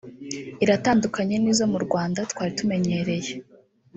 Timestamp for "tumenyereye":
2.59-3.31